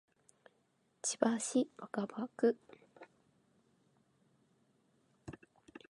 [1.03, 2.57] 千葉市若葉区